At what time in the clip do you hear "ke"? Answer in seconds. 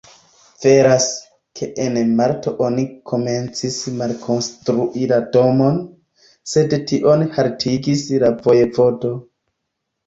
1.59-1.67